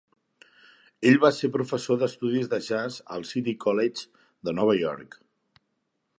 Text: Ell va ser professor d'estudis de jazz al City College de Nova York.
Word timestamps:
Ell 1.09 1.19
va 1.25 1.31
ser 1.39 1.49
professor 1.57 1.99
d'estudis 2.03 2.49
de 2.55 2.61
jazz 2.69 2.99
al 3.17 3.29
City 3.35 3.57
College 3.67 4.09
de 4.49 4.59
Nova 4.63 4.79
York. 4.83 5.21